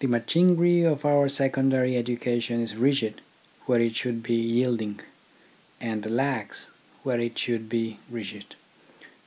[0.00, 3.22] The machinery of our secondary education is rigid
[3.64, 5.00] where it should be yielding,
[5.80, 6.66] and lax
[7.02, 8.56] where it should be rigid.